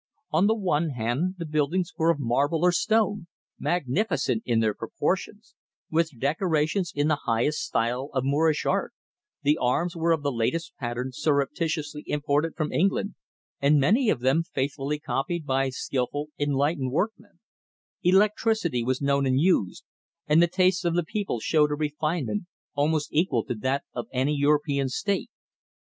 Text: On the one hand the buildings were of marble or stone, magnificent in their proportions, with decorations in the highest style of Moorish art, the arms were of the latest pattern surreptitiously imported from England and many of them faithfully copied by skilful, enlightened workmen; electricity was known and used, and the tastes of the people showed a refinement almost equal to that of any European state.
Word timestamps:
On 0.31 0.47
the 0.47 0.55
one 0.55 0.89
hand 0.97 1.35
the 1.37 1.45
buildings 1.45 1.93
were 1.95 2.09
of 2.09 2.17
marble 2.19 2.63
or 2.63 2.71
stone, 2.71 3.27
magnificent 3.59 4.41
in 4.47 4.59
their 4.59 4.73
proportions, 4.73 5.53
with 5.91 6.17
decorations 6.19 6.91
in 6.95 7.07
the 7.07 7.19
highest 7.27 7.59
style 7.63 8.09
of 8.13 8.23
Moorish 8.25 8.65
art, 8.65 8.93
the 9.43 9.59
arms 9.61 9.95
were 9.95 10.11
of 10.11 10.23
the 10.23 10.31
latest 10.31 10.75
pattern 10.79 11.11
surreptitiously 11.13 12.03
imported 12.07 12.55
from 12.55 12.71
England 12.71 13.13
and 13.59 13.79
many 13.79 14.09
of 14.09 14.21
them 14.21 14.41
faithfully 14.41 14.97
copied 14.97 15.45
by 15.45 15.69
skilful, 15.69 16.29
enlightened 16.39 16.91
workmen; 16.91 17.39
electricity 18.01 18.83
was 18.83 19.03
known 19.03 19.27
and 19.27 19.39
used, 19.39 19.83
and 20.25 20.41
the 20.41 20.47
tastes 20.47 20.83
of 20.83 20.95
the 20.95 21.03
people 21.05 21.39
showed 21.39 21.69
a 21.69 21.75
refinement 21.75 22.47
almost 22.73 23.13
equal 23.13 23.45
to 23.45 23.53
that 23.53 23.83
of 23.93 24.07
any 24.11 24.35
European 24.35 24.89
state. 24.89 25.29